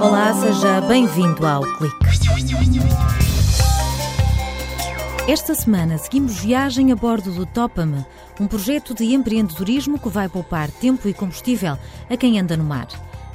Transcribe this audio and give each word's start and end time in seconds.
Olá, 0.00 0.32
seja 0.32 0.80
bem-vindo 0.88 1.46
ao 1.46 1.62
Clique. 1.76 1.96
Esta 5.28 5.54
semana 5.54 5.98
seguimos 5.98 6.38
viagem 6.38 6.92
a 6.92 6.96
bordo 6.96 7.30
do 7.30 7.44
Topame, 7.44 8.02
um 8.40 8.46
projeto 8.46 8.94
de 8.94 9.12
empreendedorismo 9.12 9.98
que 9.98 10.08
vai 10.08 10.30
poupar 10.30 10.70
tempo 10.70 11.06
e 11.06 11.12
combustível 11.12 11.76
a 12.08 12.16
quem 12.16 12.40
anda 12.40 12.56
no 12.56 12.64
mar. 12.64 12.88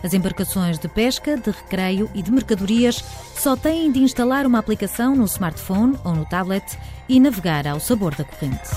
As 0.04 0.16
embarcações 0.16 0.80
de 0.80 0.88
pesca, 0.88 1.38
de 1.38 1.52
recreio 1.52 2.10
e 2.16 2.24
de 2.24 2.32
mercadorias 2.32 3.06
só 3.36 3.56
têm 3.56 3.92
de 3.92 4.00
instalar 4.00 4.48
uma 4.48 4.58
aplicação 4.58 5.16
no 5.16 5.26
smartphone 5.26 5.96
ou 6.04 6.16
no 6.16 6.26
tablet 6.26 6.76
e 7.08 7.20
navegar 7.20 7.68
ao 7.68 7.80
sabor 7.80 8.16
da 8.16 8.24
corrente. 8.24 8.68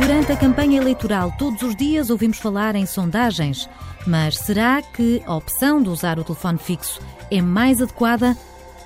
Durante 0.00 0.32
a 0.32 0.36
campanha 0.36 0.80
eleitoral, 0.80 1.30
todos 1.36 1.60
os 1.60 1.76
dias 1.76 2.08
ouvimos 2.08 2.38
falar 2.38 2.74
em 2.74 2.86
sondagens. 2.86 3.68
Mas 4.06 4.38
será 4.38 4.80
que 4.80 5.22
a 5.26 5.36
opção 5.36 5.82
de 5.82 5.90
usar 5.90 6.18
o 6.18 6.24
telefone 6.24 6.58
fixo 6.58 7.02
é 7.30 7.42
mais 7.42 7.82
adequada? 7.82 8.34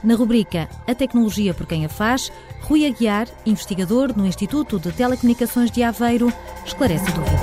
Na 0.02 0.16
rubrica 0.16 0.68
A 0.88 0.94
Tecnologia 0.94 1.54
por 1.54 1.66
Quem 1.66 1.84
a 1.84 1.88
Faz, 1.88 2.32
Rui 2.62 2.84
Aguiar, 2.84 3.28
investigador 3.46 4.12
no 4.16 4.26
Instituto 4.26 4.80
de 4.80 4.90
Telecomunicações 4.90 5.70
de 5.70 5.84
Aveiro, 5.84 6.32
esclarece 6.66 7.08
a 7.08 7.12
dúvida. 7.12 7.36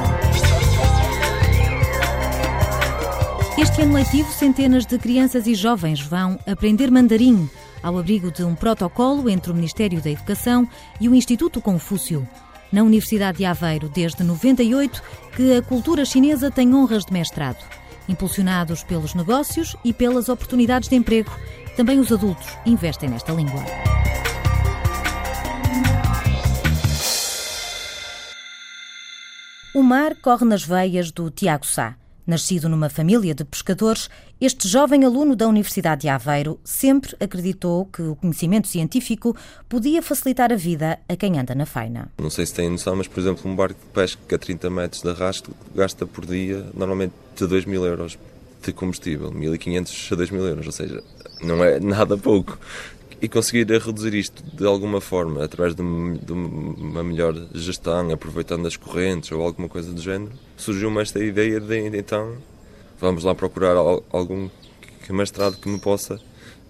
Este 3.57 3.83
ano 3.83 3.93
letivo, 3.93 4.31
centenas 4.33 4.85
de 4.85 4.97
crianças 4.99 5.47
e 5.47 5.55
jovens 5.55 6.01
vão 6.01 6.37
aprender 6.45 6.91
mandarim 6.91 7.49
ao 7.81 7.97
abrigo 7.97 8.31
de 8.31 8.43
um 8.43 8.53
protocolo 8.53 9.29
entre 9.29 9.49
o 9.49 9.55
Ministério 9.55 10.01
da 10.01 10.11
Educação 10.11 10.67
e 10.99 11.07
o 11.07 11.15
Instituto 11.15 11.61
Confúcio 11.61 12.27
na 12.71 12.83
Universidade 12.83 13.39
de 13.39 13.45
Aveiro 13.45 13.89
desde 13.89 14.23
98 14.23 15.01
que 15.35 15.55
a 15.55 15.61
cultura 15.61 16.05
chinesa 16.05 16.49
tem 16.49 16.73
honras 16.73 17.05
de 17.05 17.13
mestrado. 17.13 17.63
Impulsionados 18.07 18.83
pelos 18.83 19.13
negócios 19.13 19.75
e 19.83 19.93
pelas 19.93 20.29
oportunidades 20.29 20.89
de 20.89 20.95
emprego, 20.95 21.31
também 21.75 21.99
os 21.99 22.11
adultos 22.11 22.57
investem 22.65 23.09
nesta 23.09 23.31
língua. 23.31 23.63
O 29.73 29.81
mar 29.81 30.15
corre 30.15 30.45
nas 30.45 30.63
veias 30.63 31.11
do 31.11 31.31
Tiago 31.31 31.65
Sá. 31.65 31.95
Nascido 32.25 32.69
numa 32.69 32.89
família 32.89 33.33
de 33.33 33.43
pescadores, 33.43 34.09
este 34.39 34.67
jovem 34.67 35.03
aluno 35.03 35.35
da 35.35 35.47
Universidade 35.47 36.01
de 36.01 36.09
Aveiro 36.09 36.59
sempre 36.63 37.15
acreditou 37.19 37.85
que 37.85 38.01
o 38.01 38.15
conhecimento 38.15 38.67
científico 38.67 39.35
podia 39.67 40.01
facilitar 40.01 40.53
a 40.53 40.55
vida 40.55 40.99
a 41.09 41.15
quem 41.15 41.39
anda 41.39 41.55
na 41.55 41.65
faina. 41.65 42.11
Não 42.19 42.29
sei 42.29 42.45
se 42.45 42.53
têm 42.53 42.69
noção, 42.69 42.95
mas, 42.95 43.07
por 43.07 43.19
exemplo, 43.19 43.49
um 43.49 43.55
barco 43.55 43.79
de 43.79 43.87
pesca 43.87 44.35
a 44.35 44.39
30 44.39 44.69
metros 44.69 45.01
de 45.01 45.09
arrasto 45.09 45.51
gasta 45.75 46.05
por 46.05 46.25
dia 46.25 46.65
normalmente 46.75 47.13
2 47.39 47.65
mil 47.65 47.85
euros 47.85 48.17
de 48.61 48.71
combustível, 48.71 49.31
1.500 49.31 50.11
a 50.11 50.15
2 50.15 50.29
mil 50.29 50.45
euros, 50.45 50.65
ou 50.67 50.71
seja, 50.71 51.03
não 51.41 51.63
é 51.63 51.79
nada 51.79 52.15
pouco 52.17 52.59
e 53.21 53.29
conseguir 53.29 53.67
reduzir 53.79 54.15
isto 54.15 54.43
de 54.55 54.65
alguma 54.65 54.99
forma, 54.99 55.43
através 55.43 55.75
de, 55.75 55.81
uma 55.81 57.03
melhor 57.03 57.35
gestão, 57.53 58.11
aproveitando 58.11 58.67
as 58.67 58.75
correntes 58.75 59.31
ou 59.31 59.41
alguma 59.43 59.69
coisa 59.69 59.93
do 59.93 60.01
género, 60.01 60.31
surgiu-me 60.57 61.01
esta 61.01 61.23
ideia 61.23 61.59
de 61.59 61.97
então 61.97 62.35
vamos 62.99 63.23
lá 63.23 63.35
procurar 63.35 63.75
algum 64.11 64.49
mestrado 65.09 65.57
que 65.57 65.69
me 65.69 65.79
possa 65.79 66.19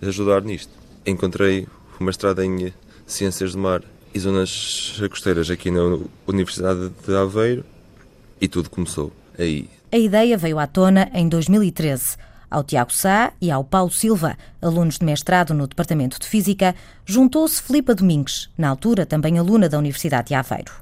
ajudar 0.02 0.42
nisto. 0.42 0.72
Encontrei 1.06 1.68
o 2.00 2.04
mestrado 2.04 2.42
em 2.42 2.74
Ciências 3.06 3.54
do 3.54 3.60
Mar 3.60 3.82
e 4.14 4.20
Zonas 4.20 5.00
Costeiras 5.10 5.50
aqui 5.50 5.72
na 5.72 6.00
Universidade 6.28 6.92
de 7.06 7.16
Aveiro 7.16 7.64
e 8.40 8.48
tudo 8.48 8.70
começou 8.70 9.12
aí. 9.38 9.70
A 9.92 9.98
ideia 9.98 10.38
veio 10.38 10.58
à 10.58 10.68
tona 10.68 11.10
em 11.14 11.30
2013 11.30 12.18
ao 12.52 12.66
Tiago 12.66 12.92
Sá 12.92 13.32
e 13.42 13.50
ao 13.50 13.64
Paulo 13.64 13.90
Silva, 13.90 14.38
alunos 14.62 15.00
de 15.00 15.06
mestrado 15.06 15.54
no 15.54 15.66
Departamento 15.66 16.20
de 16.20 16.28
Física, 16.28 16.76
juntou-se 17.06 17.64
Filipa 17.64 17.96
Domingues, 17.96 18.50
na 18.58 18.68
altura 18.68 19.06
também 19.06 19.40
aluna 19.40 19.70
da 19.70 19.80
Universidade 19.80 20.28
de 20.28 20.34
Aveiro. 20.36 20.74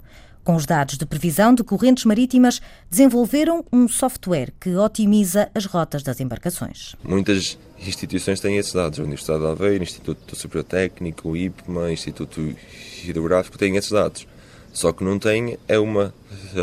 Com 0.44 0.56
os 0.56 0.66
dados 0.66 0.98
de 0.98 1.06
previsão 1.06 1.54
de 1.54 1.64
correntes 1.64 2.06
marítimas, 2.06 2.60
desenvolveram 2.90 3.64
um 3.72 3.88
software 3.88 4.52
que 4.60 4.76
otimiza 4.76 5.48
as 5.54 5.66
rotas 5.66 6.02
das 6.02 6.20
embarcações. 6.20 6.96
Muitas 7.04 7.56
instituições 7.78 8.40
têm 8.40 8.58
esses 8.58 8.74
dados. 8.74 9.00
A 9.00 9.04
Universidade 9.04 9.42
de 9.42 9.46
Aveiro, 9.46 9.84
Instituto 9.84 10.36
Superior 10.36 10.64
Técnico, 10.64 11.30
o 11.30 11.38
IPMA, 11.38 11.92
Instituto 11.92 12.56
Hidrográfico 13.04 13.60
têm 13.60 13.76
esses 13.76 13.92
dados. 13.92 14.26
Só 14.74 14.92
que 14.92 15.04
não 15.04 15.20
tem 15.20 15.56
é 15.68 15.78
uma 15.78 16.14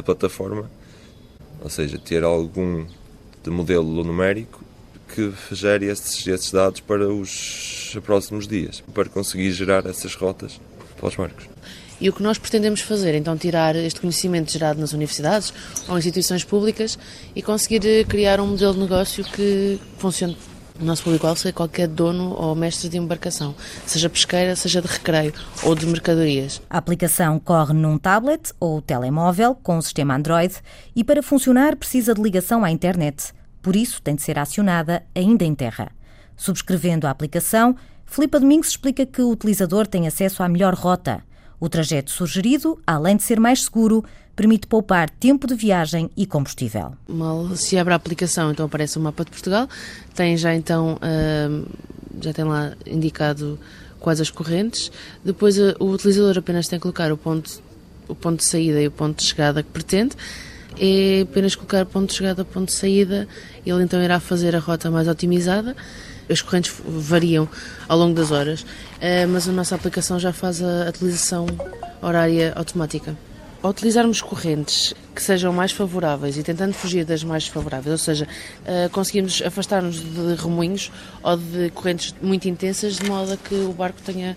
plataforma, 0.04 0.68
ou 1.62 1.70
seja, 1.70 1.96
ter 1.96 2.24
algum 2.24 2.84
de 3.44 3.50
modelo 3.50 4.02
numérico 4.02 4.65
que 5.14 5.32
gere 5.52 5.86
esses, 5.86 6.26
esses 6.26 6.50
dados 6.50 6.80
para 6.80 7.08
os 7.08 7.96
próximos 8.04 8.46
dias, 8.46 8.82
para 8.92 9.08
conseguir 9.08 9.52
gerar 9.52 9.86
essas 9.86 10.14
rotas 10.14 10.60
para 10.96 11.08
os 11.08 11.16
barcos. 11.16 11.46
E 12.00 12.10
o 12.10 12.12
que 12.12 12.22
nós 12.22 12.36
pretendemos 12.36 12.80
fazer, 12.80 13.14
então, 13.14 13.36
tirar 13.36 13.74
este 13.74 14.00
conhecimento 14.00 14.52
gerado 14.52 14.78
nas 14.78 14.92
universidades 14.92 15.52
ou 15.88 15.96
instituições 15.96 16.44
públicas 16.44 16.98
e 17.34 17.40
conseguir 17.40 17.86
eh, 17.86 18.04
criar 18.04 18.38
um 18.38 18.48
modelo 18.48 18.74
de 18.74 18.80
negócio 18.80 19.24
que 19.24 19.80
funcione. 19.98 20.36
O 20.78 20.84
nosso 20.84 21.04
público-alvo 21.04 21.40
seja 21.40 21.54
qualquer 21.54 21.88
dono 21.88 22.34
ou 22.34 22.54
mestre 22.54 22.90
de 22.90 22.98
embarcação, 22.98 23.54
seja 23.86 24.10
pesqueira, 24.10 24.54
seja 24.54 24.82
de 24.82 24.88
recreio 24.88 25.32
ou 25.62 25.74
de 25.74 25.86
mercadorias. 25.86 26.60
A 26.68 26.76
aplicação 26.76 27.38
corre 27.38 27.72
num 27.72 27.96
tablet 27.96 28.52
ou 28.60 28.82
telemóvel 28.82 29.54
com 29.54 29.78
o 29.78 29.82
sistema 29.82 30.14
Android 30.14 30.54
e, 30.94 31.02
para 31.02 31.22
funcionar, 31.22 31.76
precisa 31.76 32.12
de 32.12 32.20
ligação 32.20 32.62
à 32.62 32.70
internet 32.70 33.32
por 33.66 33.74
isso 33.74 34.00
tem 34.00 34.14
de 34.14 34.22
ser 34.22 34.38
acionada 34.38 35.02
ainda 35.12 35.44
em 35.44 35.52
terra. 35.52 35.90
Subscrevendo 36.36 37.04
a 37.04 37.10
aplicação, 37.10 37.74
Filipe 38.04 38.38
Domingos 38.38 38.68
explica 38.68 39.04
que 39.04 39.20
o 39.20 39.28
utilizador 39.28 39.88
tem 39.88 40.06
acesso 40.06 40.44
à 40.44 40.48
melhor 40.48 40.72
rota. 40.72 41.20
O 41.58 41.68
trajeto 41.68 42.12
sugerido, 42.12 42.80
além 42.86 43.16
de 43.16 43.24
ser 43.24 43.40
mais 43.40 43.64
seguro, 43.64 44.04
permite 44.36 44.68
poupar 44.68 45.10
tempo 45.10 45.48
de 45.48 45.56
viagem 45.56 46.08
e 46.16 46.26
combustível. 46.26 46.92
Mal 47.08 47.56
se 47.56 47.76
abre 47.76 47.92
a 47.92 47.96
aplicação, 47.96 48.52
então 48.52 48.66
aparece 48.66 48.98
o 48.98 49.00
mapa 49.00 49.24
de 49.24 49.32
Portugal, 49.32 49.68
tem 50.14 50.36
já 50.36 50.54
então 50.54 50.96
uh, 51.02 51.68
já 52.20 52.32
tem 52.32 52.44
lá 52.44 52.72
indicado 52.86 53.58
quais 53.98 54.20
as 54.20 54.30
correntes. 54.30 54.92
Depois 55.24 55.58
uh, 55.58 55.74
o 55.80 55.86
utilizador 55.86 56.38
apenas 56.38 56.68
tem 56.68 56.78
que 56.78 56.84
colocar 56.84 57.10
o 57.10 57.16
ponto, 57.16 57.60
o 58.06 58.14
ponto 58.14 58.38
de 58.38 58.44
saída 58.44 58.80
e 58.80 58.86
o 58.86 58.92
ponto 58.92 59.18
de 59.18 59.24
chegada 59.24 59.60
que 59.60 59.70
pretende 59.70 60.14
é 60.78 61.22
apenas 61.22 61.54
colocar 61.54 61.84
ponto 61.86 62.10
de 62.10 62.14
chegada, 62.14 62.44
ponto 62.44 62.66
de 62.66 62.72
saída, 62.72 63.26
ele 63.64 63.82
então 63.82 64.02
irá 64.02 64.20
fazer 64.20 64.54
a 64.54 64.58
rota 64.58 64.90
mais 64.90 65.08
otimizada. 65.08 65.74
As 66.28 66.40
correntes 66.40 66.74
variam 66.84 67.48
ao 67.88 67.96
longo 67.96 68.14
das 68.14 68.32
horas, 68.32 68.66
eh, 69.00 69.26
mas 69.26 69.48
a 69.48 69.52
nossa 69.52 69.74
aplicação 69.74 70.18
já 70.18 70.32
faz 70.32 70.60
a 70.60 70.88
atualização 70.88 71.46
horária 72.02 72.52
automática. 72.56 73.16
Ao 73.62 73.70
utilizarmos 73.70 74.20
correntes 74.20 74.92
que 75.14 75.22
sejam 75.22 75.52
mais 75.52 75.72
favoráveis 75.72 76.36
e 76.36 76.42
tentando 76.42 76.72
fugir 76.74 77.04
das 77.04 77.24
mais 77.24 77.46
favoráveis, 77.46 77.92
ou 77.92 77.98
seja, 77.98 78.28
eh, 78.64 78.88
conseguimos 78.92 79.40
afastar-nos 79.40 80.00
de 80.00 80.34
remoinhos 80.34 80.92
ou 81.22 81.36
de 81.36 81.70
correntes 81.70 82.14
muito 82.20 82.48
intensas, 82.48 82.96
de 82.96 83.08
modo 83.08 83.32
a 83.32 83.36
que 83.36 83.54
o 83.54 83.72
barco 83.72 84.00
tenha 84.04 84.36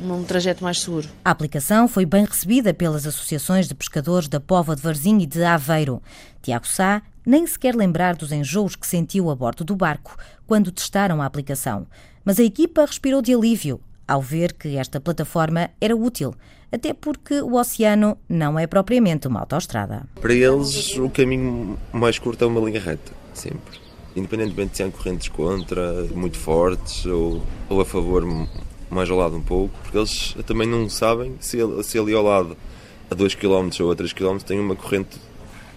num 0.00 0.24
trajeto 0.24 0.62
mais 0.62 0.80
seguro. 0.80 1.08
A 1.24 1.30
aplicação 1.30 1.88
foi 1.88 2.04
bem 2.04 2.24
recebida 2.24 2.74
pelas 2.74 3.06
associações 3.06 3.68
de 3.68 3.74
pescadores 3.74 4.28
da 4.28 4.40
Pova 4.40 4.76
de 4.76 4.82
Varzim 4.82 5.18
e 5.18 5.26
de 5.26 5.42
Aveiro. 5.42 6.02
Tiago 6.42 6.66
Sá 6.66 7.02
nem 7.24 7.46
sequer 7.46 7.74
lembrar 7.74 8.14
dos 8.14 8.30
enjoos 8.30 8.76
que 8.76 8.86
sentiu 8.86 9.30
a 9.30 9.34
bordo 9.34 9.64
do 9.64 9.74
barco 9.74 10.16
quando 10.46 10.70
testaram 10.70 11.20
a 11.20 11.26
aplicação. 11.26 11.86
Mas 12.24 12.38
a 12.38 12.44
equipa 12.44 12.84
respirou 12.84 13.20
de 13.20 13.34
alívio 13.34 13.80
ao 14.06 14.22
ver 14.22 14.52
que 14.52 14.76
esta 14.76 15.00
plataforma 15.00 15.70
era 15.80 15.96
útil, 15.96 16.34
até 16.70 16.94
porque 16.94 17.40
o 17.40 17.54
oceano 17.54 18.16
não 18.28 18.58
é 18.58 18.66
propriamente 18.66 19.26
uma 19.26 19.40
autoestrada. 19.40 20.04
Para 20.20 20.32
eles, 20.32 20.96
o 20.96 21.10
caminho 21.10 21.76
mais 21.92 22.18
curto 22.18 22.44
é 22.44 22.46
uma 22.46 22.60
linha 22.60 22.80
reta, 22.80 23.12
sempre. 23.34 23.80
Independentemente 24.14 24.70
de 24.70 24.76
serem 24.76 24.92
correntes 24.92 25.28
contra, 25.28 26.04
muito 26.14 26.38
fortes 26.38 27.04
ou, 27.04 27.42
ou 27.68 27.80
a 27.80 27.84
favor 27.84 28.24
mais 28.90 29.10
ao 29.10 29.16
lado 29.16 29.36
um 29.36 29.42
pouco, 29.42 29.74
porque 29.82 29.96
eles 29.96 30.36
também 30.46 30.66
não 30.66 30.88
sabem 30.88 31.34
se, 31.40 31.58
se 31.82 31.98
ali 31.98 32.14
ao 32.14 32.22
lado, 32.22 32.56
a 33.10 33.14
2 33.14 33.34
km 33.34 33.68
ou 33.80 33.90
a 33.90 33.96
3 33.96 34.12
km, 34.12 34.38
tem 34.38 34.58
uma 34.58 34.74
corrente 34.74 35.18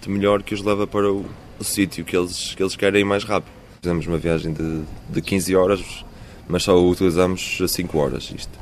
melhor 0.06 0.42
que 0.42 0.54
os 0.54 0.62
leva 0.62 0.86
para 0.86 1.12
o, 1.12 1.24
o 1.58 1.64
sítio 1.64 2.04
que 2.04 2.16
eles, 2.16 2.54
que 2.54 2.62
eles 2.62 2.76
querem 2.76 3.02
ir 3.02 3.04
mais 3.04 3.24
rápido. 3.24 3.52
Fizemos 3.82 4.06
uma 4.06 4.18
viagem 4.18 4.52
de, 4.52 4.82
de 5.08 5.22
15 5.22 5.56
horas, 5.56 6.04
mas 6.48 6.62
só 6.62 6.78
utilizamos 6.82 7.58
a 7.62 7.68
5 7.68 7.98
horas 7.98 8.32
isto. 8.36 8.58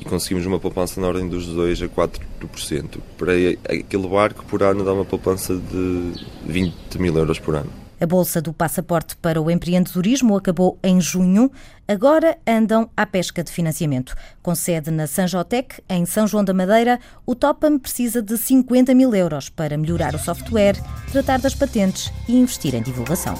E 0.00 0.04
conseguimos 0.04 0.46
uma 0.46 0.60
poupança 0.60 1.00
na 1.00 1.08
ordem 1.08 1.28
dos 1.28 1.46
2 1.46 1.82
a 1.82 1.88
4%. 1.88 2.98
Para 3.16 3.32
aquele 3.72 4.08
barco, 4.08 4.44
por 4.44 4.62
ano, 4.62 4.84
dá 4.84 4.92
uma 4.92 5.04
poupança 5.04 5.56
de 5.56 6.12
20 6.44 6.98
mil 6.98 7.16
euros 7.16 7.38
por 7.38 7.54
ano. 7.56 7.85
A 7.98 8.06
bolsa 8.06 8.42
do 8.42 8.52
passaporte 8.52 9.16
para 9.16 9.40
o 9.40 9.50
empreendedorismo 9.50 10.36
acabou 10.36 10.78
em 10.82 11.00
junho. 11.00 11.50
Agora 11.88 12.36
andam 12.46 12.90
à 12.94 13.06
pesca 13.06 13.42
de 13.42 13.50
financiamento. 13.50 14.14
Com 14.42 14.54
sede 14.54 14.90
na 14.90 15.06
Sanjotec, 15.06 15.82
em 15.88 16.04
São 16.04 16.26
João 16.26 16.44
da 16.44 16.52
Madeira, 16.52 17.00
o 17.24 17.34
Topam 17.34 17.78
precisa 17.78 18.20
de 18.20 18.36
50 18.36 18.94
mil 18.94 19.14
euros 19.14 19.48
para 19.48 19.78
melhorar 19.78 20.14
o 20.14 20.18
software, 20.18 20.76
tratar 21.10 21.40
das 21.40 21.54
patentes 21.54 22.12
e 22.28 22.36
investir 22.36 22.74
em 22.74 22.82
divulgação. 22.82 23.34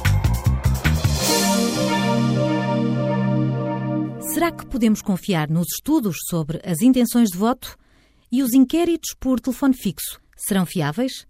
Será 4.21 4.51
que 4.51 4.67
podemos 4.67 5.03
confiar 5.03 5.51
nos 5.51 5.67
estudos 5.75 6.17
sobre 6.29 6.61
as 6.65 6.81
intenções 6.81 7.31
de 7.31 7.37
voto? 7.37 7.77
E 8.33 8.43
os 8.43 8.55
inquéritos 8.55 9.15
por 9.19 9.39
telefone 9.39 9.75
fixo 9.75 10.21
serão 10.37 10.67
fiáveis? 10.67 11.27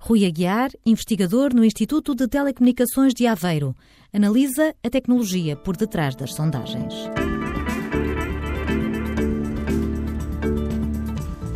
Rui 0.00 0.24
Aguiar, 0.24 0.70
investigador 0.86 1.52
no 1.52 1.64
Instituto 1.64 2.14
de 2.14 2.28
Telecomunicações 2.28 3.12
de 3.12 3.26
Aveiro, 3.26 3.74
analisa 4.14 4.74
a 4.82 4.88
tecnologia 4.88 5.56
por 5.56 5.76
detrás 5.76 6.14
das 6.14 6.32
sondagens. 6.34 6.94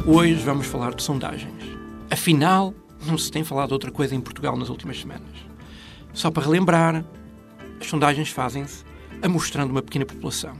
Hoje 0.05 0.35
vamos 0.35 0.67
falar 0.67 0.93
de 0.95 1.03
sondagens. 1.05 1.55
Afinal, 2.11 2.75
não 3.07 3.17
se 3.17 3.31
tem 3.31 3.45
falado 3.45 3.73
outra 3.73 3.93
coisa 3.93 4.15
em 4.15 4.21
Portugal 4.21 4.57
nas 4.57 4.69
últimas 4.69 5.01
semanas. 5.01 5.31
Só 6.13 6.29
para 6.31 6.43
relembrar, 6.43 7.05
as 7.81 7.87
sondagens 7.87 8.29
fazem-se 8.29 8.85
amostrando 9.23 9.71
uma 9.71 9.83
pequena 9.83 10.05
população. 10.05 10.57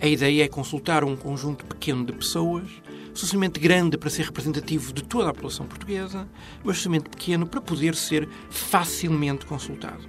A 0.00 0.06
ideia 0.06 0.44
é 0.44 0.48
consultar 0.48 1.02
um 1.02 1.16
conjunto 1.16 1.66
pequeno 1.66 2.06
de 2.06 2.12
pessoas 2.12 2.70
suficientemente 3.14 3.60
grande 3.60 3.96
para 3.96 4.10
ser 4.10 4.26
representativo 4.26 4.92
de 4.92 5.04
toda 5.04 5.30
a 5.30 5.34
população 5.34 5.66
portuguesa, 5.66 6.28
mas 6.62 6.76
suficientemente 6.76 7.10
pequeno 7.10 7.46
para 7.46 7.60
poder 7.60 7.94
ser 7.94 8.28
facilmente 8.50 9.46
consultado. 9.46 10.02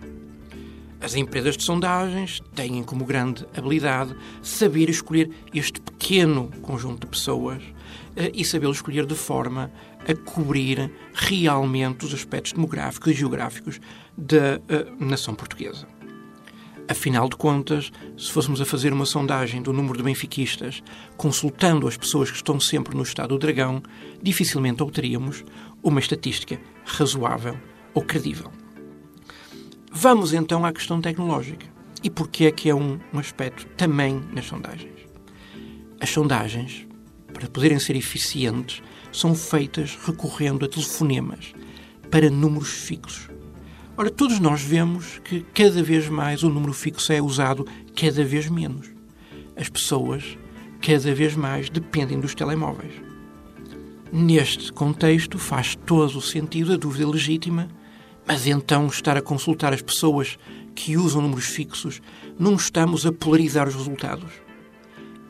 As 0.99 1.13
empresas 1.13 1.55
de 1.55 1.63
sondagens 1.63 2.41
têm 2.55 2.83
como 2.83 3.05
grande 3.05 3.45
habilidade 3.55 4.15
saber 4.41 4.89
escolher 4.89 5.29
este 5.53 5.79
pequeno 5.79 6.49
conjunto 6.61 7.01
de 7.01 7.07
pessoas 7.07 7.61
eh, 8.15 8.31
e 8.33 8.43
sabê-lo 8.43 8.71
escolher 8.71 9.05
de 9.05 9.13
forma 9.13 9.71
a 10.07 10.15
cobrir 10.15 10.91
realmente 11.13 12.05
os 12.05 12.13
aspectos 12.13 12.53
demográficos 12.53 13.11
e 13.11 13.15
geográficos 13.15 13.79
da 14.17 14.59
eh, 14.67 14.87
nação 14.99 15.35
portuguesa. 15.35 15.94
Afinal 16.87 17.27
de 17.27 17.35
contas, 17.35 17.91
se 18.15 18.31
fôssemos 18.31 18.61
a 18.61 18.65
fazer 18.65 18.93
uma 18.93 19.07
sondagem 19.07 19.61
do 19.61 19.73
número 19.73 19.97
de 19.97 20.03
benfiquistas, 20.03 20.83
consultando 21.17 21.87
as 21.87 21.97
pessoas 21.97 22.29
que 22.29 22.37
estão 22.37 22.59
sempre 22.59 22.95
no 22.95 23.01
estado 23.01 23.29
do 23.29 23.39
dragão, 23.39 23.81
dificilmente 24.21 24.83
obteríamos 24.83 25.43
uma 25.81 25.99
estatística 25.99 26.59
razoável 26.85 27.57
ou 27.93 28.03
credível. 28.03 28.51
Vamos 29.91 30.33
então 30.33 30.63
à 30.63 30.71
questão 30.71 31.01
tecnológica. 31.01 31.65
E 32.03 32.09
porquê 32.09 32.45
é 32.45 32.51
que 32.51 32.69
é 32.69 32.75
um, 32.75 32.99
um 33.11 33.17
aspecto 33.17 33.65
também 33.75 34.21
nas 34.31 34.45
sondagens? 34.45 34.93
As 35.99 36.11
sondagens, 36.11 36.85
para 37.33 37.49
poderem 37.49 37.79
ser 37.79 37.95
eficientes, 37.95 38.83
são 39.11 39.33
feitas 39.33 39.97
recorrendo 40.05 40.65
a 40.65 40.69
telefonemas 40.69 41.53
para 42.11 42.29
números 42.29 42.69
fixos. 42.69 43.34
Ora, 43.97 44.09
todos 44.09 44.41
nós 44.41 44.61
vemos 44.61 45.21
que 45.23 45.39
cada 45.53 45.81
vez 45.81 46.09
mais 46.09 46.43
o 46.43 46.49
número 46.49 46.73
fixo 46.73 47.13
é 47.13 47.21
usado 47.21 47.65
cada 47.95 48.25
vez 48.25 48.49
menos. 48.49 48.89
As 49.55 49.69
pessoas 49.69 50.37
cada 50.81 51.15
vez 51.15 51.33
mais 51.33 51.69
dependem 51.69 52.19
dos 52.19 52.35
telemóveis. 52.35 52.91
Neste 54.11 54.73
contexto, 54.73 55.39
faz 55.39 55.77
todo 55.85 56.17
o 56.17 56.21
sentido 56.21 56.73
a 56.73 56.77
dúvida 56.77 57.07
legítima, 57.07 57.69
mas 58.27 58.45
então 58.45 58.87
estar 58.87 59.15
a 59.15 59.21
consultar 59.21 59.73
as 59.73 59.81
pessoas 59.81 60.37
que 60.75 60.97
usam 60.97 61.21
números 61.21 61.45
fixos, 61.45 62.01
não 62.37 62.55
estamos 62.55 63.05
a 63.05 63.13
polarizar 63.13 63.65
os 63.65 63.75
resultados? 63.75 64.31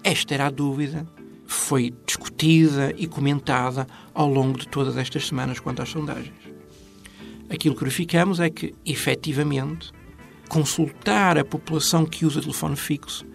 Esta 0.03 0.33
era 0.33 0.47
a 0.47 0.51
dúvida, 0.51 1.05
foi 1.45 1.93
discutida 2.03 2.91
e 2.97 3.05
comentada 3.05 3.85
ao 4.11 4.27
longo 4.27 4.57
de 4.57 4.67
todas 4.67 4.97
estas 4.97 5.27
semanas 5.27 5.59
quanto 5.59 5.83
às 5.83 5.89
sondagens 5.89 6.55
aquilo 7.55 7.75
que 7.75 7.81
verificamos 7.81 8.39
é 8.39 8.49
que, 8.49 8.73
efetivamente, 8.85 9.91
consultar 10.47 11.37
a 11.37 11.45
população 11.45 12.05
que 12.05 12.25
usa 12.25 12.41
telefone 12.41 12.75
fixo 12.75 13.25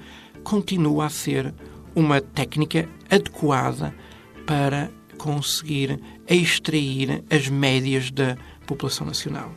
continua 0.45 1.07
a 1.07 1.11
ser 1.11 1.53
uma 1.95 2.21
técnica 2.21 2.89
adequada 3.11 3.95
para 4.47 4.91
conseguir 5.19 6.01
extrair 6.27 7.23
as 7.31 7.49
médias 7.49 8.11
da 8.11 8.37
população 8.67 9.07
nacional. 9.07 9.53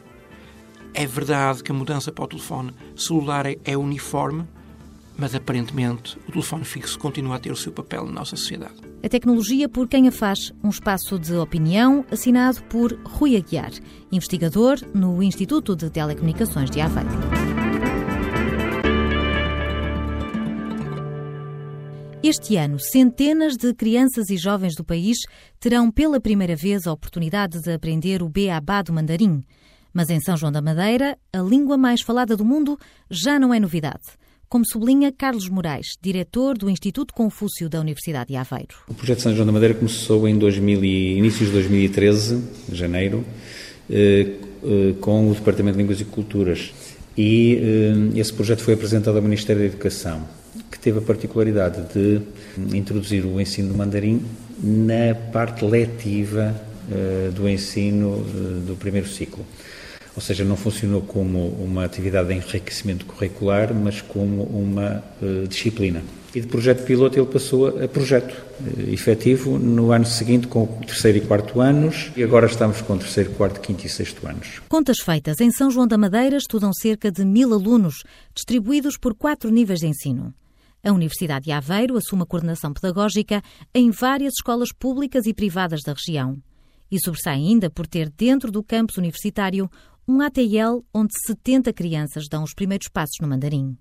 É 0.94 1.06
verdade 1.08 1.64
que 1.64 1.72
a 1.72 1.76
mudança 1.76 2.12
para 2.12 2.26
o 2.26 2.28
telefone 2.28 2.72
celular 2.96 3.46
é 3.48 3.78
uniforme, 3.78 4.46
mas 5.18 5.34
aparentemente 5.34 6.18
o 6.28 6.32
telefone 6.32 6.66
fixo 6.66 7.00
continua 7.00 7.38
a 7.38 7.40
ter 7.40 7.52
o 7.52 7.56
seu 7.56 7.72
papel 7.72 8.06
na 8.06 8.12
nossa 8.12 8.36
sociedade. 8.36 8.93
A 9.04 9.10
tecnologia 9.10 9.68
por 9.68 9.86
quem 9.90 10.08
a 10.08 10.12
faz, 10.14 10.54
um 10.64 10.70
espaço 10.70 11.20
de 11.20 11.34
opinião 11.34 12.06
assinado 12.10 12.64
por 12.64 12.98
Rui 13.04 13.36
Aguiar, 13.36 13.72
investigador 14.10 14.80
no 14.94 15.22
Instituto 15.22 15.76
de 15.76 15.90
Telecomunicações 15.90 16.72
de 16.72 16.80
Aveiro. 16.80 17.10
Este 22.24 22.56
ano, 22.56 22.80
centenas 22.80 23.58
de 23.58 23.74
crianças 23.74 24.30
e 24.30 24.38
jovens 24.38 24.74
do 24.74 24.86
país 24.86 25.18
terão 25.60 25.92
pela 25.92 26.22
primeira 26.22 26.56
vez 26.56 26.88
a 26.88 26.94
oportunidade 26.94 27.62
de 27.62 27.74
aprender 27.74 28.24
o 28.24 28.30
beabá 28.30 28.82
do 28.82 28.94
mandarim. 28.94 29.44
Mas 29.94 30.10
em 30.10 30.22
São 30.22 30.38
João 30.38 30.50
da 30.50 30.62
Madeira, 30.62 31.18
a 31.34 31.40
língua 31.40 31.78
mais 31.78 32.02
falada 32.02 32.38
do 32.38 32.46
mundo 32.46 32.80
já 33.12 33.38
não 33.38 33.54
é 33.54 33.60
novidade 33.60 34.18
como 34.54 34.68
sublinha 34.68 35.12
Carlos 35.12 35.50
Moraes, 35.50 35.98
diretor 36.00 36.56
do 36.56 36.70
Instituto 36.70 37.12
Confúcio 37.12 37.68
da 37.68 37.80
Universidade 37.80 38.28
de 38.28 38.36
Aveiro. 38.36 38.76
O 38.88 38.94
projeto 38.94 39.24
São 39.24 39.34
João 39.34 39.48
da 39.48 39.52
Madeira 39.52 39.74
começou 39.74 40.28
em 40.28 40.38
2000 40.38 40.86
e, 40.86 41.18
inícios 41.18 41.48
de 41.48 41.54
2013, 41.54 42.40
janeiro, 42.72 43.26
eh, 43.90 44.28
eh, 44.64 44.94
com 45.02 45.32
o 45.32 45.34
Departamento 45.34 45.76
de 45.76 45.82
Línguas 45.82 46.00
e 46.02 46.06
Culturas. 46.06 46.72
E 47.18 48.12
eh, 48.14 48.20
esse 48.20 48.32
projeto 48.32 48.62
foi 48.62 48.76
apresentado 48.76 49.16
ao 49.16 49.24
Ministério 49.24 49.60
da 49.60 49.68
Educação, 49.70 50.22
que 50.70 50.78
teve 50.78 51.00
a 51.00 51.02
particularidade 51.02 51.82
de 51.92 52.22
introduzir 52.78 53.26
o 53.26 53.42
ensino 53.42 53.70
do 53.70 53.76
mandarim 53.76 54.24
na 54.62 55.16
parte 55.32 55.66
letiva 55.66 56.56
do 57.34 57.50
ensino 57.50 58.24
do 58.68 58.76
primeiro 58.76 59.08
ciclo 59.08 59.44
ou 60.16 60.22
seja, 60.22 60.44
não 60.44 60.56
funcionou 60.56 61.02
como 61.02 61.48
uma 61.48 61.84
atividade 61.84 62.28
de 62.28 62.36
enriquecimento 62.36 63.06
curricular, 63.06 63.74
mas 63.74 64.02
como 64.02 64.44
uma 64.44 65.04
uh, 65.22 65.48
disciplina. 65.48 66.04
E 66.36 66.42
de 66.42 66.48
projeto 66.48 66.84
piloto 66.84 67.20
ele 67.20 67.28
passou 67.28 67.84
a 67.84 67.88
projeto 67.88 68.32
uh, 68.32 68.92
efetivo 68.92 69.58
no 69.58 69.92
ano 69.92 70.06
seguinte 70.06 70.48
com 70.48 70.64
o 70.64 70.82
terceiro 70.86 71.20
e 71.20 71.22
quarto 71.22 71.62
anos 71.62 72.12
e 72.16 72.24
agora 72.24 72.46
estamos 72.46 72.82
com 72.82 72.94
o 72.94 72.98
terceiro, 72.98 73.32
quarto, 73.32 73.60
quinto 73.60 73.86
e 73.86 73.90
sexto 73.90 74.28
anos. 74.28 74.62
Contas 74.70 75.00
feitas. 75.00 75.40
Em 75.42 75.52
São 75.52 75.70
João 75.70 75.88
da 75.88 75.98
Madeira 75.98 76.38
estudam 76.38 76.72
cerca 76.74 77.12
de 77.12 77.26
mil 77.26 77.54
alunos, 77.54 78.04
distribuídos 78.34 78.98
por 78.98 79.16
quatro 79.16 79.50
níveis 79.50 79.80
de 79.80 79.88
ensino. 79.88 80.34
A 80.84 80.92
Universidade 80.92 81.46
de 81.46 81.52
Aveiro 81.52 81.96
assume 81.96 82.24
a 82.24 82.26
coordenação 82.26 82.74
pedagógica 82.74 83.42
em 83.74 83.90
várias 83.90 84.34
escolas 84.34 84.74
públicas 84.74 85.26
e 85.26 85.34
privadas 85.34 85.82
da 85.82 85.94
região. 85.94 86.38
E 86.92 87.00
sobressai 87.00 87.36
ainda 87.36 87.70
por 87.70 87.88
ter 87.88 88.10
dentro 88.10 88.52
do 88.52 88.62
campus 88.62 88.98
universitário 88.98 89.70
um 90.08 90.22
ATL 90.22 90.84
onde 90.94 91.12
70 91.28 91.72
crianças 91.74 92.28
dão 92.30 92.44
os 92.44 92.54
primeiros 92.54 92.88
passos 92.88 93.18
no 93.22 93.28
mandarim. 93.28 93.78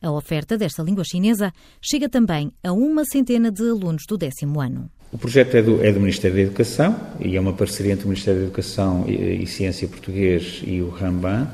A 0.00 0.12
oferta 0.12 0.56
desta 0.56 0.82
língua 0.82 1.02
chinesa 1.04 1.52
chega 1.82 2.08
também 2.08 2.52
a 2.62 2.72
uma 2.72 3.04
centena 3.04 3.50
de 3.50 3.62
alunos 3.62 4.04
do 4.08 4.16
décimo 4.16 4.60
ano. 4.60 4.88
O 5.10 5.18
projeto 5.18 5.56
é 5.56 5.62
do, 5.62 5.84
é 5.84 5.90
do, 5.90 5.98
Ministério 5.98 6.36
da 6.36 6.42
Educação 6.42 6.94
e 7.18 7.36
é 7.36 7.40
uma 7.40 7.52
parceria 7.52 7.92
entre 7.92 8.04
o 8.04 8.08
Ministério 8.08 8.40
da 8.40 8.46
Educação 8.46 9.04
e, 9.08 9.42
e 9.42 9.46
Ciência 9.46 9.88
Português 9.88 10.62
e 10.64 10.80
o 10.80 10.90
Ramban. 10.90 11.48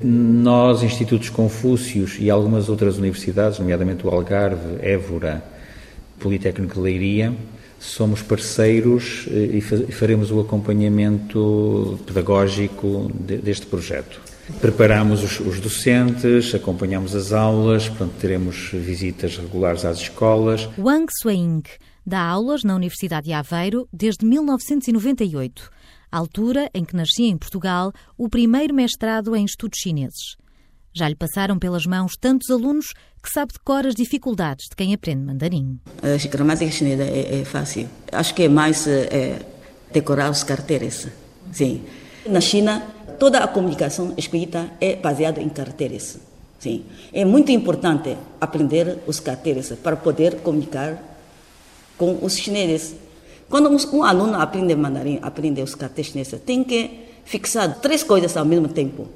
Nós, 0.00 0.82
institutos 0.82 1.30
Confúcios 1.30 2.18
e 2.20 2.30
algumas 2.30 2.68
outras 2.68 2.98
universidades, 2.98 3.58
nomeadamente 3.58 4.06
o 4.06 4.10
Algarve, 4.10 4.78
Évora, 4.80 5.42
Politécnico 6.20 6.74
de 6.74 6.80
Leiria, 6.80 7.34
somos 7.84 8.22
parceiros 8.22 9.26
eh, 9.30 9.58
e 9.58 9.60
faremos 9.60 10.30
o 10.30 10.40
acompanhamento 10.40 11.98
pedagógico 12.06 13.10
deste 13.14 13.66
projeto. 13.66 14.20
Preparamos 14.60 15.22
os, 15.22 15.40
os, 15.40 15.60
docentes, 15.60 16.54
acompanhamos 16.54 17.14
as 17.14 17.32
aulas, 17.32 17.88
portanto, 17.88 18.12
teremos 18.20 18.70
visitas 18.72 19.36
regulares 19.38 19.84
às 19.84 19.98
escolas. 20.00 20.68
Wang 20.78 21.06
Suing 21.20 21.62
dá 22.04 22.20
aulas 22.20 22.62
na 22.62 22.74
Universidade 22.74 23.26
de 23.26 23.32
Aveiro 23.32 23.88
desde 23.92 24.26
1998, 24.26 25.70
altura 26.12 26.70
em 26.74 26.84
que 26.84 26.96
nascia 26.96 27.28
em 27.28 27.38
Portugal 27.38 27.92
o 28.18 28.28
primeiro 28.28 28.74
mestrado 28.74 29.34
em 29.34 29.44
estudos 29.44 29.78
chineses. 29.78 30.36
Já 30.96 31.08
lhe 31.08 31.16
passaram 31.16 31.58
pelas 31.58 31.86
mãos 31.86 32.12
tantos 32.20 32.48
alunos 32.50 32.94
que 33.20 33.28
sabe 33.28 33.52
de 33.52 33.58
cor 33.58 33.84
as 33.84 33.96
dificuldades 33.96 34.66
de 34.70 34.76
quem 34.76 34.94
aprende 34.94 35.22
mandarim. 35.24 35.80
A 36.00 36.28
gramática 36.28 36.70
chinesa 36.70 37.02
é, 37.02 37.40
é 37.40 37.44
fácil. 37.44 37.88
Acho 38.12 38.32
que 38.32 38.44
é 38.44 38.48
mais 38.48 38.86
é, 38.86 39.40
decorar 39.92 40.30
os 40.30 40.44
caracteres. 40.44 41.08
Sim. 41.50 41.82
Na 42.26 42.40
China 42.40 42.80
toda 43.18 43.38
a 43.38 43.48
comunicação 43.48 44.14
escrita 44.16 44.70
é 44.80 44.94
baseada 44.94 45.40
em 45.40 45.48
caracteres. 45.48 46.16
Sim. 46.60 46.84
É 47.12 47.24
muito 47.24 47.50
importante 47.50 48.16
aprender 48.40 48.98
os 49.04 49.18
caracteres 49.18 49.72
para 49.82 49.96
poder 49.96 50.36
comunicar 50.42 51.02
com 51.98 52.24
os 52.24 52.36
chineses. 52.36 52.94
Quando 53.48 53.68
um 53.68 54.02
aluno 54.04 54.40
aprende 54.40 54.76
mandarim, 54.76 55.18
aprende 55.22 55.60
os 55.60 55.74
caracteres 55.74 56.12
chineses, 56.12 56.40
tem 56.46 56.62
que 56.62 57.08
fixar 57.24 57.80
três 57.80 58.04
coisas 58.04 58.36
ao 58.36 58.44
mesmo 58.44 58.68
tempo: 58.68 59.08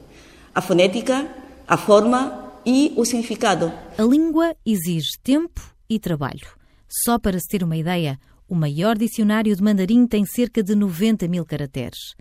a 0.53 0.61
fonética, 0.61 1.27
a 1.69 1.77
forma 1.77 2.51
e 2.65 2.95
o 2.97 3.05
significado. 3.05 3.71
A 3.99 4.03
língua 4.03 4.57
exige 4.65 5.19
tempo 5.23 5.61
e 5.89 6.01
trabalho. 6.01 6.49
Só 6.89 7.19
para 7.19 7.39
se 7.39 7.47
ter 7.47 7.63
uma 7.63 7.77
ideia, 7.77 8.19
o 8.49 8.55
maior 8.55 8.97
dicionário 8.97 9.55
de 9.55 9.63
mandarim 9.63 10.07
tem 10.07 10.25
cerca 10.25 10.63
de 10.63 10.75
90 10.75 11.29
mil 11.29 11.45
caracteres. 11.45 12.15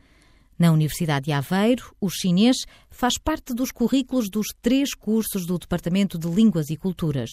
Na 0.59 0.71
Universidade 0.73 1.27
de 1.27 1.31
Aveiro, 1.31 1.95
o 2.01 2.09
chinês 2.09 2.57
faz 2.89 3.17
parte 3.17 3.53
dos 3.53 3.71
currículos 3.71 4.29
dos 4.29 4.47
três 4.61 4.93
cursos 4.93 5.45
do 5.45 5.57
Departamento 5.57 6.17
de 6.17 6.27
Línguas 6.27 6.69
e 6.69 6.75
Culturas, 6.75 7.29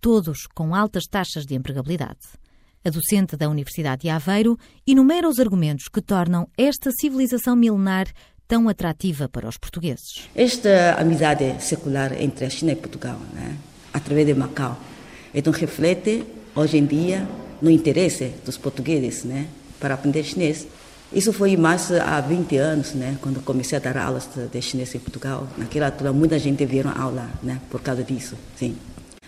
todos 0.00 0.46
com 0.54 0.74
altas 0.74 1.04
taxas 1.10 1.44
de 1.44 1.54
empregabilidade. 1.54 2.20
A 2.82 2.88
docente 2.88 3.36
da 3.36 3.50
Universidade 3.50 4.02
de 4.02 4.08
Aveiro 4.08 4.56
enumera 4.86 5.28
os 5.28 5.38
argumentos 5.38 5.88
que 5.92 6.00
tornam 6.00 6.48
esta 6.56 6.90
civilização 6.90 7.54
milenar 7.54 8.06
tão 8.50 8.68
atrativa 8.68 9.28
para 9.28 9.48
os 9.48 9.56
portugueses. 9.56 10.28
Esta 10.34 10.96
amizade 10.98 11.54
secular 11.60 12.20
entre 12.20 12.44
a 12.44 12.50
China 12.50 12.72
e 12.72 12.74
Portugal, 12.74 13.16
né, 13.32 13.56
através 13.94 14.26
de 14.26 14.34
Macau, 14.34 14.76
então 15.32 15.52
reflete 15.52 16.24
hoje 16.52 16.76
em 16.76 16.84
dia 16.84 17.28
no 17.62 17.70
interesse 17.70 18.32
dos 18.44 18.58
portugueses 18.58 19.22
né, 19.22 19.46
para 19.78 19.94
aprender 19.94 20.24
chinês. 20.24 20.66
Isso 21.12 21.32
foi 21.32 21.56
mais 21.56 21.92
há 21.92 22.20
20 22.20 22.56
anos, 22.56 22.92
né, 22.92 23.16
quando 23.22 23.40
comecei 23.40 23.78
a 23.78 23.80
dar 23.80 23.96
aulas 23.96 24.28
de 24.52 24.60
chinês 24.60 24.92
em 24.96 24.98
Portugal. 24.98 25.46
Naquela 25.56 25.86
altura, 25.86 26.12
muita 26.12 26.36
gente 26.36 26.66
veio 26.66 26.88
aula 26.88 27.30
né, 27.44 27.60
por 27.70 27.80
causa 27.80 28.02
disso. 28.02 28.34
Sim. 28.56 28.76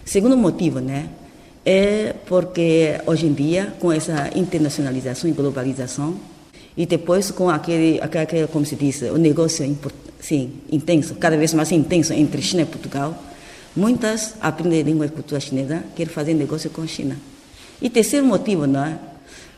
Segundo 0.05 0.37
motivo, 0.37 0.81
né, 0.81 1.09
é 1.65 2.13
porque 2.27 3.01
hoje 3.07 3.27
em 3.27 3.33
dia, 3.33 3.73
com 3.79 3.93
essa 3.93 4.37
internacionalização 4.37 5.31
e 5.31 5.33
globalização, 5.33 6.32
e 6.77 6.87
depois 6.87 7.31
com 7.31 7.51
aquele, 7.51 8.01
aquele 8.01 8.47
como 8.47 8.65
se 8.65 8.77
diz, 8.77 9.03
o 9.03 9.19
negócio 9.19 9.65
sim, 10.21 10.53
intenso, 10.71 11.15
cada 11.17 11.37
vez 11.37 11.53
mais 11.53 11.71
intenso 11.73 12.13
entre 12.13 12.41
China 12.41 12.63
e 12.63 12.67
Portugal, 12.67 13.21
muitas 13.75 14.35
aprendem 14.41 14.83
língua 14.83 15.07
e 15.07 15.09
cultura 15.11 15.41
chinesa, 15.41 15.85
querem 15.95 16.13
fazer 16.13 16.35
negócio 16.35 16.71
com 16.71 16.83
a 16.83 16.87
China. 16.87 17.17
E 17.81 17.91
terceiro 17.91 18.25
motivo, 18.25 18.67
não 18.67 18.85
é? 18.85 18.99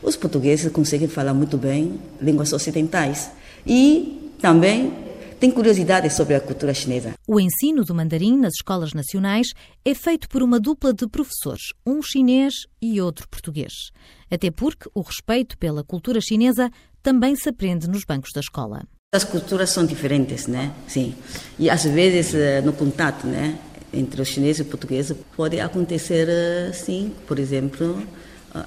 Os 0.01 0.15
portugueses 0.15 0.71
conseguem 0.71 1.07
falar 1.07 1.33
muito 1.33 1.57
bem 1.57 1.99
línguas 2.21 2.51
ocidentais 2.51 3.31
e 3.65 4.31
também 4.39 4.91
têm 5.39 5.51
curiosidade 5.51 6.09
sobre 6.11 6.35
a 6.35 6.41
cultura 6.41 6.73
chinesa. 6.73 7.13
O 7.27 7.39
ensino 7.39 7.83
do 7.83 7.93
mandarim 7.93 8.37
nas 8.37 8.53
escolas 8.55 8.93
nacionais 8.93 9.47
é 9.83 9.93
feito 9.93 10.27
por 10.29 10.41
uma 10.41 10.59
dupla 10.59 10.93
de 10.93 11.07
professores, 11.07 11.73
um 11.85 12.01
chinês 12.01 12.65
e 12.81 12.99
outro 13.01 13.27
português. 13.27 13.91
Até 14.29 14.49
porque 14.49 14.89
o 14.93 15.01
respeito 15.01 15.57
pela 15.57 15.83
cultura 15.83 16.19
chinesa 16.21 16.71
também 17.05 17.35
se 17.35 17.47
aprende 17.47 17.87
nos 17.87 18.03
bancos 18.03 18.33
da 18.33 18.41
escola. 18.41 18.81
As 19.13 19.23
culturas 19.23 19.69
são 19.69 19.85
diferentes, 19.85 20.47
né? 20.47 20.71
Sim. 20.87 21.13
E 21.59 21.69
às 21.69 21.83
vezes 21.83 22.33
eh, 22.33 22.61
no 22.61 22.73
contato, 22.73 23.27
né, 23.27 23.59
entre 23.93 24.19
os 24.23 24.27
chineses 24.27 24.57
e 24.57 24.61
os 24.63 24.67
portugueses 24.67 25.15
pode 25.37 25.59
acontecer, 25.59 26.27
eh, 26.27 26.71
sim, 26.73 27.13
por 27.27 27.37
exemplo, 27.37 28.01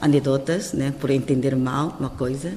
anedotas, 0.01 0.73
né, 0.73 0.95
por 1.01 1.11
entender 1.11 1.57
mal 1.57 1.97
uma 1.99 2.11
coisa. 2.11 2.51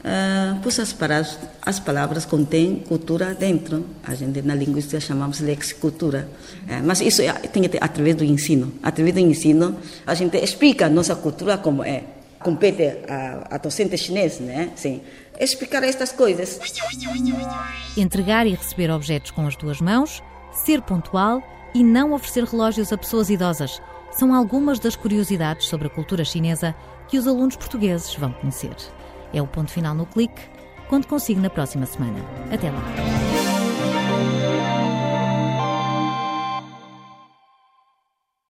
Uh, 0.00 0.56
pois 0.62 0.78
as 0.78 0.94
palavras, 0.94 1.38
as 1.60 1.78
palavras 1.78 2.24
contêm 2.24 2.76
cultura 2.88 3.34
dentro. 3.34 3.84
A 4.02 4.14
gente 4.14 4.40
na 4.40 4.54
linguística 4.54 4.98
chamamos 4.98 5.40
lexicultura. 5.40 6.26
É, 6.66 6.80
mas 6.80 7.02
isso 7.02 7.20
é, 7.20 7.32
tem 7.32 7.62
que 7.64 7.68
ter 7.68 7.84
através 7.84 8.16
do 8.16 8.24
ensino. 8.24 8.72
Através 8.82 9.14
do 9.14 9.20
ensino, 9.20 9.76
a 10.06 10.14
gente 10.14 10.38
explica 10.38 10.86
a 10.86 10.88
nossa 10.88 11.14
cultura 11.16 11.58
como 11.58 11.84
é. 11.84 12.19
Compete 12.40 12.82
a, 13.08 13.54
a 13.54 13.58
docente 13.58 13.96
chinês, 13.96 14.40
né? 14.40 14.72
Sim. 14.74 15.02
Explicar 15.38 15.82
estas 15.82 16.12
coisas. 16.12 16.58
Entregar 17.96 18.46
e 18.46 18.54
receber 18.54 18.90
objetos 18.90 19.30
com 19.30 19.46
as 19.46 19.56
duas 19.56 19.80
mãos, 19.80 20.22
ser 20.52 20.82
pontual 20.82 21.42
e 21.74 21.84
não 21.84 22.12
oferecer 22.12 22.44
relógios 22.44 22.92
a 22.92 22.98
pessoas 22.98 23.30
idosas 23.30 23.80
são 24.10 24.34
algumas 24.34 24.78
das 24.78 24.96
curiosidades 24.96 25.66
sobre 25.66 25.86
a 25.86 25.90
cultura 25.90 26.24
chinesa 26.24 26.74
que 27.08 27.18
os 27.18 27.26
alunos 27.26 27.56
portugueses 27.56 28.14
vão 28.14 28.32
conhecer. 28.32 28.74
É 29.32 29.40
o 29.40 29.46
ponto 29.46 29.70
final 29.70 29.94
no 29.94 30.06
clique. 30.06 30.42
Conto 30.88 31.06
consigo 31.06 31.40
na 31.40 31.50
próxima 31.50 31.86
semana. 31.86 32.18
Até 32.50 32.70
lá. 32.70 33.49